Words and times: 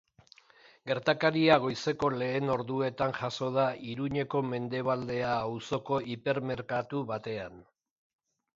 Gertakaria 0.91 1.57
goizeko 1.65 2.09
lehen 2.21 2.53
orduetan 2.53 3.13
jazo 3.19 3.51
da 3.59 3.67
Iruñeko 3.91 4.43
Mendebaldea 4.55 5.37
auzoko 5.45 6.03
hipermerkatu 6.15 7.07
batean. 7.15 7.65